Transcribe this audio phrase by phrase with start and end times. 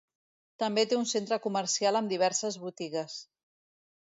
[0.63, 3.19] També té un centre comercial amb diverses botigues.